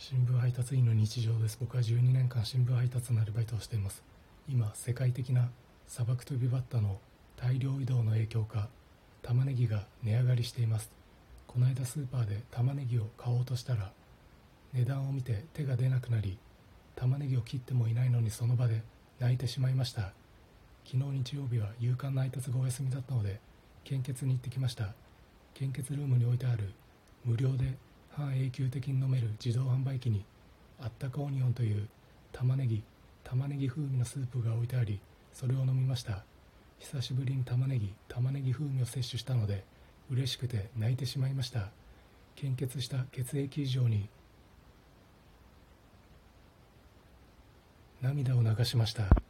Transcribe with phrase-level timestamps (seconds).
[0.00, 1.58] 新聞配達員の日常です。
[1.60, 4.04] 僕は12年間新聞配達のアルバイトをしています。
[4.48, 5.50] 今世界的な
[5.88, 7.00] 砂漠飛びバッタの
[7.36, 8.68] 大量移動の影響か
[9.22, 10.92] 玉ねぎが値上がりしています。
[11.48, 13.90] この間スーパーで玉ねぎを買おうとしたら
[14.72, 16.38] 値段を見て手が出なくなり
[16.94, 18.84] 玉ねぎを切ってもいないのにその場で
[19.18, 20.12] 泣いてしまいました。
[20.84, 23.40] 昨日日曜日は夕刊の配達がお休みだったので
[23.82, 24.94] 献血に行ってきました。
[25.54, 26.72] 献血ルームに置いてある
[27.24, 27.76] 無料で
[28.18, 30.24] 半永久的に飲める自動販売機に
[30.82, 31.88] あったかオニオンという
[32.32, 32.82] 玉ねぎ
[33.22, 34.98] 玉ねぎ風味のスープが置いてあり
[35.32, 36.24] それを飲みました。
[36.80, 39.64] 久しぶりに玉ねぎ玉ねぎ風味を摂取したので
[40.10, 41.68] 嬉しくて泣いてしまいました。
[42.34, 44.08] 献血した血液以上に
[48.00, 49.27] 涙を流しました。